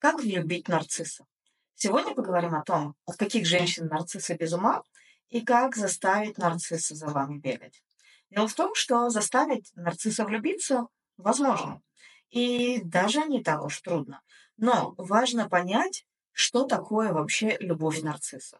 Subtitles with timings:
[0.00, 1.26] Как влюбить нарцисса?
[1.74, 4.82] Сегодня поговорим о том, от каких женщин нарциссы без ума
[5.28, 7.82] и как заставить нарцисса за вами бегать.
[8.30, 10.86] Дело в том, что заставить нарцисса влюбиться
[11.18, 11.82] возможно.
[12.30, 14.22] И даже не так уж трудно.
[14.56, 18.58] Но важно понять, что такое вообще любовь нарцисса.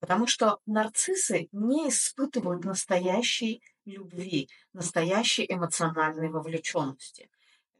[0.00, 7.30] Потому что нарциссы не испытывают настоящей любви, настоящей эмоциональной вовлеченности.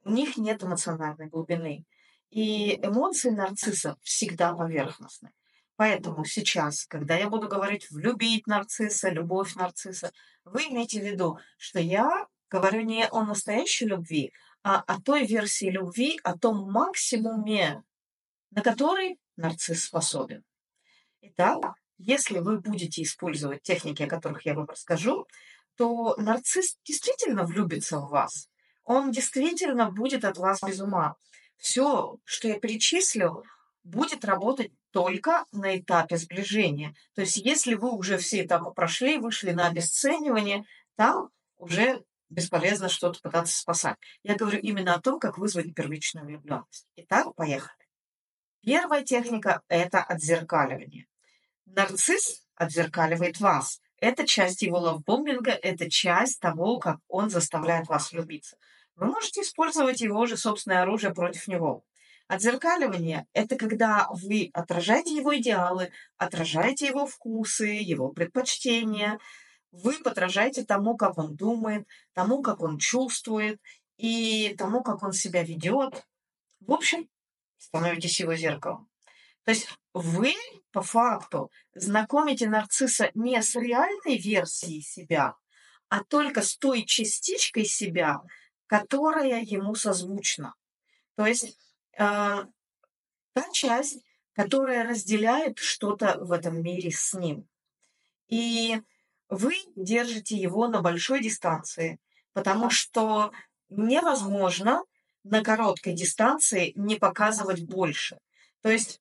[0.04, 1.84] У них нет эмоциональной глубины.
[2.34, 5.30] И эмоции нарцисса всегда поверхностны.
[5.76, 10.10] Поэтому сейчас, когда я буду говорить «влюбить нарцисса», «любовь нарцисса»,
[10.44, 14.32] вы имейте в виду, что я говорю не о настоящей любви,
[14.64, 17.84] а о той версии любви, о том максимуме,
[18.50, 20.42] на который нарцисс способен.
[21.20, 25.28] Итак, если вы будете использовать техники, о которых я вам расскажу,
[25.76, 28.48] то нарцисс действительно влюбится в вас.
[28.82, 31.14] Он действительно будет от вас без ума
[31.56, 33.44] все, что я перечислил,
[33.82, 36.94] будет работать только на этапе сближения.
[37.14, 40.64] То есть если вы уже все этапы прошли, вышли на обесценивание,
[40.96, 43.96] там уже бесполезно что-то пытаться спасать.
[44.22, 46.86] Я говорю именно о том, как вызвать первичную влюбленность.
[46.96, 47.76] Итак, поехали.
[48.62, 51.06] Первая техника– это отзеркаливание.
[51.66, 53.80] Нарцисс отзеркаливает вас.
[53.98, 58.56] Это часть его лавбомбинга, это часть того, как он заставляет вас влюбиться
[58.96, 61.84] вы можете использовать его же собственное оружие против него.
[62.26, 69.18] Отзеркаливание– это когда вы отражаете его идеалы, отражаете его вкусы, его предпочтения,
[69.72, 73.60] вы подражаете тому, как он думает, тому, как он чувствует
[73.98, 76.06] и тому, как он себя ведет.
[76.60, 77.08] В общем,
[77.58, 78.88] становитесь его зеркалом.
[79.44, 80.34] То есть вы
[80.72, 85.34] по факту знакомите нарцисса не с реальной версией себя,
[85.88, 88.22] а только с той частичкой себя,
[88.78, 90.52] которая ему созвучна.
[91.14, 91.56] То есть
[91.92, 97.48] э, та часть, которая разделяет что-то в этом мире с ним.
[98.26, 98.80] И
[99.28, 102.00] вы держите его на большой дистанции,
[102.32, 103.30] потому что
[103.68, 104.82] невозможно
[105.22, 108.18] на короткой дистанции не показывать больше.
[108.60, 109.00] То есть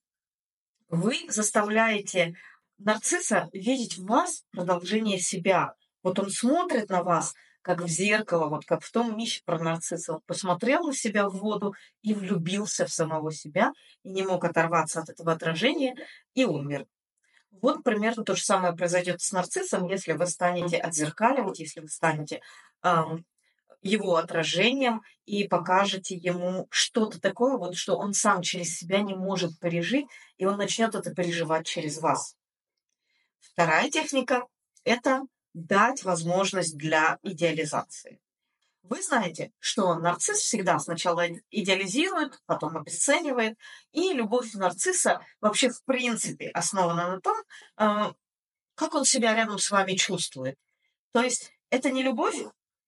[0.88, 2.36] вы заставляете
[2.78, 5.74] нарцисса видеть в вас продолжение себя.
[6.04, 10.14] Вот он смотрит на вас, как в зеркало, вот как в том мище про нарцисса.
[10.14, 13.72] Он посмотрел на себя в воду и влюбился в самого себя,
[14.04, 15.96] и не мог оторваться от этого отражения,
[16.36, 16.86] и умер.
[17.50, 22.42] Вот примерно то же самое произойдет с нарциссом, если вы станете отзеркаливать, если вы станете
[22.84, 23.26] эм,
[23.82, 29.60] его отражением и покажете ему что-то такое, вот, что он сам через себя не может
[29.60, 30.08] пережить,
[30.38, 32.36] и он начнет это переживать через вас.
[33.40, 34.48] Вторая техника–
[34.84, 35.22] это
[35.54, 38.20] дать возможность для идеализации.
[38.84, 43.58] Вы знаете, что нарцисс всегда сначала идеализирует, потом обесценивает,
[43.94, 47.38] и любовь нарцисса вообще в принципе основана на том,
[47.78, 48.14] а,
[48.76, 50.58] как он себя рядом с вами чувствует.
[51.14, 52.36] То есть это не любовь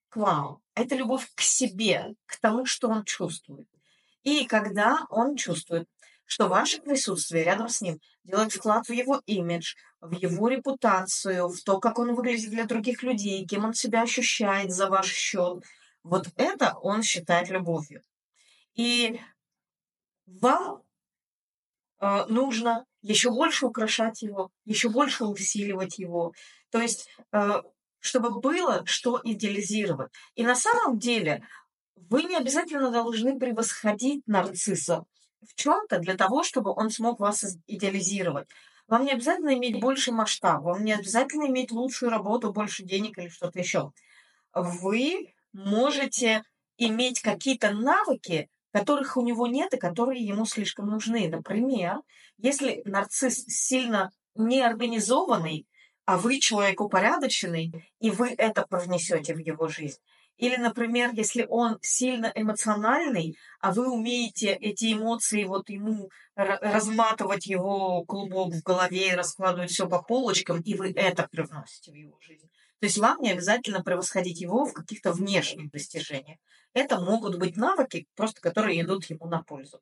[0.09, 3.67] к вам, это любовь к себе, к тому, что он чувствует.
[4.23, 5.87] И когда он чувствует,
[6.25, 11.61] что ваше присутствие рядом с ним делает вклад в его имидж, в его репутацию, в
[11.61, 15.63] то, как он выглядит для других людей, кем он себя ощущает за ваш счет.
[16.03, 18.01] Вот это он считает любовью.
[18.73, 19.19] И
[20.25, 20.83] вам
[21.99, 26.33] э, нужно еще больше украшать его, еще больше усиливать его.
[26.71, 27.61] То есть, э,
[27.99, 30.11] чтобы было что идеализировать.
[30.35, 31.43] И на самом деле
[31.95, 35.05] вы не обязательно должны превосходить нарцисса
[35.47, 38.47] в чем-то для того, чтобы он смог вас идеализировать.
[38.87, 43.29] Вам не обязательно иметь больше масштаб, вам не обязательно иметь лучшую работу, больше денег или
[43.29, 43.91] что-то еще.
[44.53, 46.43] Вы можете
[46.77, 51.29] иметь какие-то навыки, которых у него нет и которые ему слишком нужны.
[51.29, 52.01] Например,
[52.37, 55.65] если нарцисс сильно неорганизованный,
[56.05, 59.99] а вы человек упорядоченный, и вы это привнесете в его жизнь,
[60.37, 68.03] или, например, если он сильно эмоциональный, а вы умеете эти эмоции вот ему разматывать его
[68.03, 72.49] клубок в голове и раскладывать все по полочкам, и вы это привносите в его жизнь.
[72.79, 76.37] То есть вам не обязательно превосходить его в каких-то внешних достижениях.
[76.73, 79.79] Это могут быть навыки, просто которые идут ему на пользу.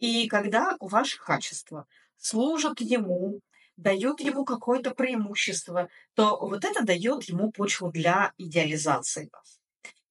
[0.00, 1.86] И когда ваши качества
[2.16, 3.40] служат ему,
[3.76, 9.60] дают ему какое-то преимущество, то вот это дает ему почву для идеализации вас.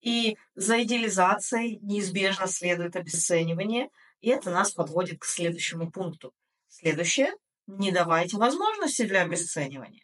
[0.01, 3.89] И за идеализацией неизбежно следует обесценивание,
[4.21, 6.33] и это нас подводит к следующему пункту.
[6.67, 7.31] Следующее–
[7.67, 10.03] не давайте возможности для обесценивания.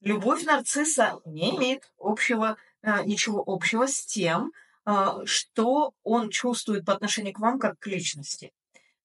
[0.00, 4.52] Любовь нарцисса не имеет общего, э, ничего общего с тем,
[4.84, 8.52] э, что он чувствует по отношению к вам как к личности.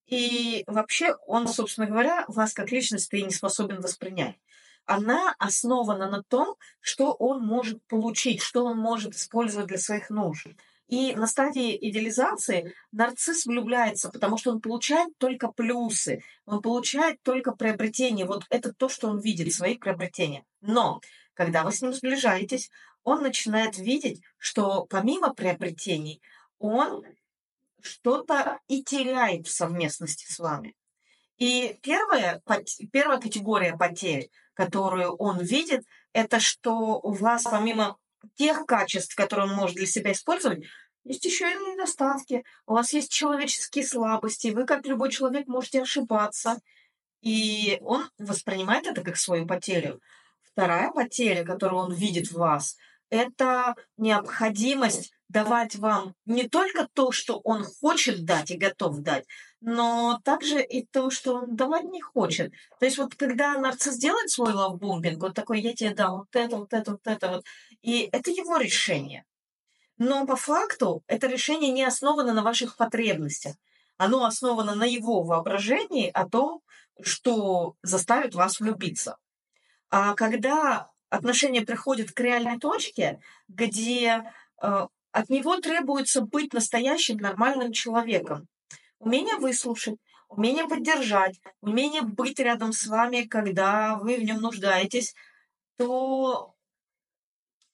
[0.07, 4.37] И вообще он, собственно говоря, вас как личность и не способен воспринять.
[4.85, 10.47] Она основана на том, что он может получить, что он может использовать для своих нужд.
[10.87, 17.51] И на стадии идеализации нарцисс влюбляется, потому что он получает только плюсы, он получает только
[17.51, 18.25] приобретение.
[18.25, 20.45] Вот это то, что он видит, свои приобретения.
[20.61, 21.01] Но
[21.33, 22.71] когда вы с ним сближаетесь,
[23.03, 26.21] он начинает видеть, что помимо приобретений,
[26.59, 27.03] он
[27.81, 30.75] что-то и теряет в совместности с вами.
[31.37, 32.41] И первая,
[32.91, 37.97] первая категория потерь, которую он видит, это что у вас помимо
[38.35, 40.65] тех качеств, которые он может для себя использовать,
[41.03, 42.43] есть еще и недостатки.
[42.65, 44.49] У вас есть человеческие слабости.
[44.49, 46.59] Вы, как любой человек, можете ошибаться.
[47.21, 50.01] И он воспринимает это как свою потерю.
[50.41, 52.75] Вторая потеря, которую он видит в вас,
[53.09, 59.25] это необходимость давать вам не только то, что он хочет дать и готов дать,
[59.59, 62.53] но также и то, что он давать не хочет.
[62.79, 66.57] То есть вот когда нарцисс делает свой лавбомбинг, вот такой, я тебе дам вот это,
[66.57, 67.45] вот это, вот это, вот,
[67.81, 69.25] и это его решение.
[69.97, 73.55] Но по факту это решение не основано на ваших потребностях.
[73.97, 76.61] Оно основано на его воображении о том,
[77.01, 79.17] что заставит вас влюбиться.
[79.89, 84.31] А когда отношения приходят к реальной точке, где
[84.61, 88.47] э, от него требуется быть настоящим нормальным человеком.
[88.99, 95.15] Умение выслушать, умение поддержать, умение быть рядом с вами, когда вы в нем нуждаетесь,
[95.77, 96.53] то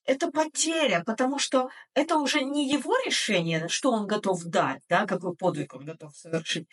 [0.04, 5.34] это потеря, потому что это уже не его решение, что он готов дать, да, какой
[5.34, 6.68] подвиг он готов совершить,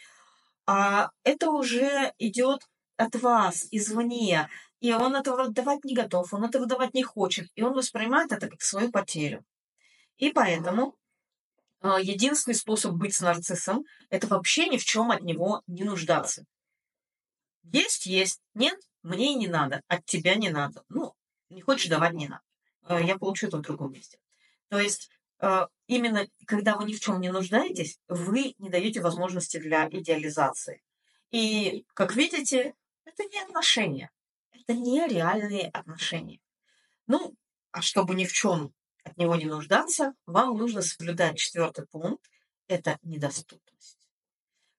[0.68, 2.68] а это уже идет
[2.98, 4.50] от вас, извне,
[4.82, 8.50] и он этого давать не готов, он этого давать не хочет, и он воспринимает это
[8.50, 9.46] как свою потерю.
[10.18, 10.98] И поэтому
[11.82, 16.46] а, единственный способ быть с нарциссом– это вообще ни в чем от него не нуждаться.
[17.64, 18.42] Есть, есть.
[18.56, 19.82] Нет, мне не надо.
[19.88, 20.84] От тебя не надо.
[20.90, 21.14] Ну,
[21.50, 22.44] не хочешь давать, не надо.
[22.84, 24.18] А, я получу это в другом месте.
[24.70, 29.58] То есть а, именно когда вы ни в чем не нуждаетесь, вы не даете возможности
[29.58, 30.82] для идеализации.
[31.30, 32.74] И, как видите,
[33.06, 34.10] это не отношения.
[34.62, 36.40] Это не реальные отношения.
[37.08, 37.36] Ну,
[37.72, 38.74] а чтобы ни в чем
[39.04, 42.30] от него не нуждаться, вам нужно соблюдать четвертый пункт–
[42.68, 43.98] это недоступность.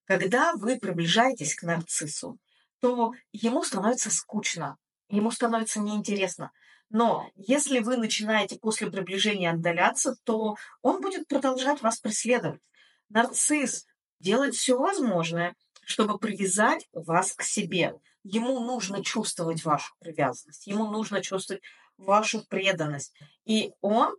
[0.04, 2.38] Когда вы приближаетесь к нарциссу,
[2.80, 4.76] то ему становится скучно,
[5.08, 6.52] ему становится неинтересно.
[6.88, 12.62] Но если вы начинаете после приближения отдаляться, то он будет продолжать вас преследовать.
[13.08, 13.86] Нарцисс
[14.20, 17.94] делает все возможное, чтобы привязать вас к себе.
[18.24, 21.62] Ему нужно чувствовать вашу привязанность, ему нужно чувствовать
[21.96, 23.12] вашу преданность.
[23.44, 24.16] И он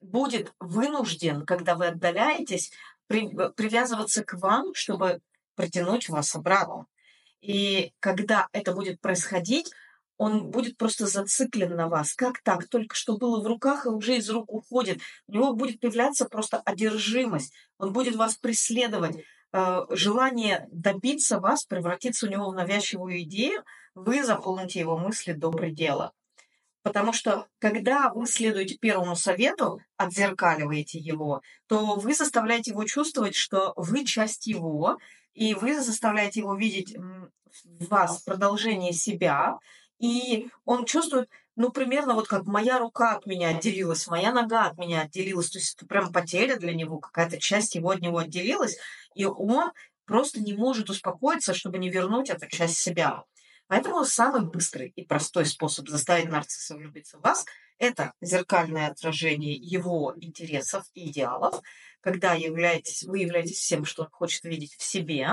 [0.00, 2.72] будет вынужден, когда вы отдаляетесь,
[3.06, 5.20] при, привязываться к вам, чтобы
[5.54, 6.86] притянуть вас обратно.
[7.40, 9.70] И когда это будет происходить,
[10.16, 12.14] он будет просто зациклен на вас.
[12.14, 12.68] Как так?
[12.68, 15.00] Только что было в руках и уже из рук уходит.
[15.26, 17.52] У него будет появляться просто одержимость.
[17.78, 19.16] Он будет вас преследовать.
[19.56, 23.62] Э, желание добиться вас превратится у него в навязчивую идею.
[23.94, 26.12] Вы заполните его мысли до предела.
[26.82, 33.72] Потому что когда вы следуете первому совету, отзеркаливаете его, то вы заставляете его чувствовать, что
[33.76, 34.98] вы часть его,
[35.34, 39.58] и вы заставляете его видеть в вас продолжение себя,
[40.00, 44.78] и он чувствует, ну, примерно вот как моя рука от меня отделилась, моя нога от
[44.78, 48.76] меня отделилась, то есть это прям потеря для него, какая-то часть его от него отделилась,
[49.14, 49.72] и он
[50.04, 53.24] просто не может успокоиться, чтобы не вернуть эту часть себя.
[53.66, 57.44] Поэтому самый быстрый и простой способ заставить нарцисса влюбиться в вас–
[57.78, 61.60] это зеркальное отражение его интересов и идеалов,
[62.00, 65.30] когда являетесь, вы являетесь всем, что он хочет видеть в себе,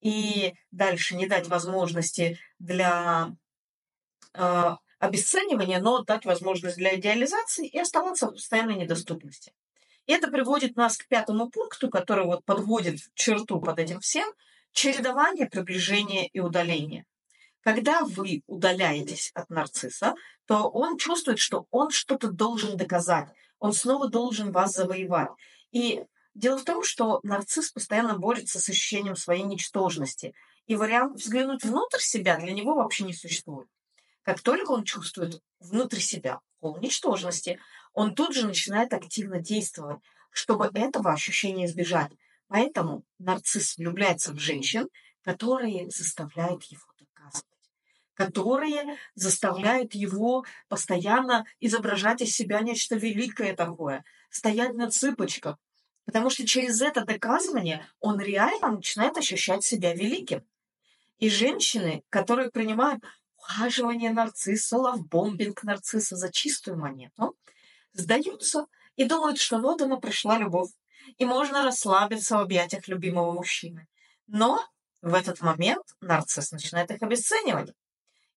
[0.00, 3.34] и дальше не дать возможности для
[4.34, 9.52] э, обесценивания, но дать возможность для идеализации и оставаться в постоянной недоступности.
[10.06, 14.30] И это приводит нас к пятому пункту, который вот подводит черту под этим всем–
[14.72, 17.06] чередование, приближение и удаление.
[17.62, 20.14] Когда вы удаляетесь от нарцисса,
[20.46, 25.30] то он чувствует, что он что-то должен доказать, он снова должен вас завоевать.
[25.70, 30.34] И дело в том, что нарцисс постоянно борется с ощущением своей ничтожности,
[30.66, 33.68] и вариант взглянуть внутрь себя для него вообще не существует.
[34.24, 36.80] Как только он чувствует внутрь себя пол
[37.92, 40.00] он тут же начинает активно действовать,
[40.30, 42.10] чтобы этого ощущения избежать.
[42.48, 44.88] Поэтому нарцисс влюбляется в женщин,
[45.22, 47.44] которые заставляют его доказывать
[48.14, 55.58] которые заставляют его постоянно изображать из себя нечто великое такое, стоять на цыпочках.
[56.04, 60.44] Потому что через это доказывание он реально начинает ощущать себя великим.
[61.18, 63.02] И женщины, которые принимают
[63.44, 67.36] ухаживание нарцисса, лавбомбинг нарцисса за чистую монету,
[67.92, 70.70] сдаются и думают, что вот она пришла любовь,
[71.18, 73.86] и можно расслабиться в объятиях любимого мужчины.
[74.26, 74.64] Но
[75.02, 77.72] в этот момент нарцисс начинает их обесценивать.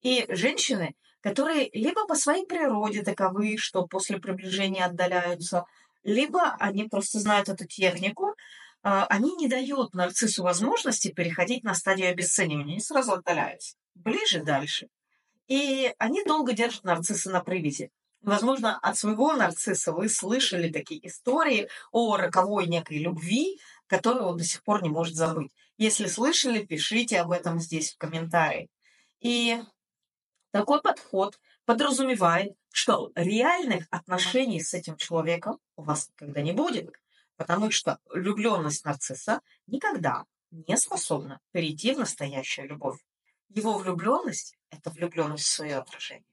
[0.02, 5.66] И женщины, которые либо по своей природе таковы, что после приближения отдаляются,
[6.04, 8.36] либо они просто знают эту технику,
[8.84, 13.76] а, они не дают нарциссу возможности переходить на стадию обесценивания, они сразу отдаляются.
[13.96, 14.90] Ближе, дальше.
[15.48, 17.92] И они долго держат нарцисса на привязи.
[18.22, 24.44] Возможно, от своего нарцисса вы слышали такие истории о роковой некой любви, которую он до
[24.44, 25.52] сих пор не может забыть.
[25.78, 28.70] Если слышали, пишите об этом здесь в комментарии.
[29.22, 29.62] И
[30.52, 36.92] такой подход подразумевает, что реальных отношений с этим человеком у вас никогда не будет,
[37.36, 43.00] потому что влюбленность нарцисса никогда не способна перейти в настоящую любовь.
[43.50, 46.26] Его влюбленность– это влюбленность в свое отражение.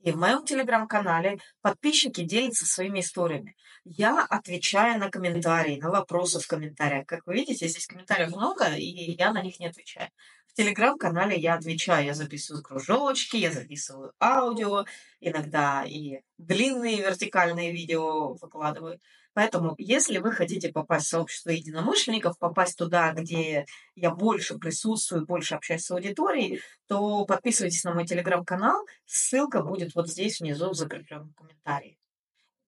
[0.00, 3.56] И в моем телеграм-канале подписчики делятся своими историями.
[3.84, 7.06] Я отвечаю на комментарии, на вопросы в комментариях.
[7.06, 10.10] Как вы видите, здесь комментариев много, и я на них не отвечаю.
[10.46, 14.84] В телеграм-канале я отвечаю, я записываю кружочки, я записываю аудио,
[15.20, 19.00] иногда и длинные вертикальные видео выкладываю.
[19.36, 25.54] Поэтому, если вы хотите попасть в сообщество единомышленников, попасть туда, где я больше присутствую, больше
[25.54, 28.86] общаюсь с аудиторией, то подписывайтесь на мой телеграм-канал.
[29.04, 31.98] Ссылка будет вот здесь внизу в закрепленном комментарии.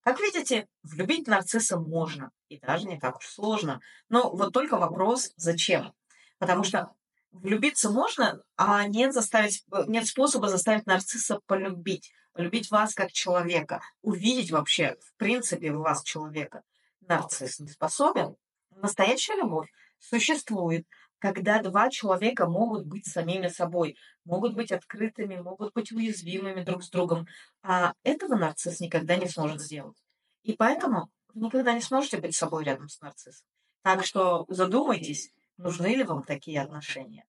[0.03, 3.81] Как видите, влюбить нарцисса можно, и даже не так уж сложно.
[4.11, 5.95] Но вот только вопрос, зачем?
[6.37, 6.93] Потому что
[7.31, 14.52] влюбиться можно, а нет, заставить, нет способа заставить нарцисса полюбить полюбить вас как человека, увидеть
[14.52, 16.62] вообще, в принципе, в вас человека.
[17.00, 18.37] Нарцисс не способен.
[18.71, 19.68] Настоящая любовь
[19.99, 20.87] существует,
[21.18, 26.90] когда два человека могут быть самими собой, могут быть открытыми, могут быть уязвимыми друг с
[26.90, 27.26] другом.
[27.64, 29.99] А этого нарцисс никогда не сможет сделать.
[30.45, 33.49] И поэтому вы никогда не сможете быть собой рядом с нарциссом.
[33.83, 37.25] Так что задумайтесь, нужны ли вам такие отношения.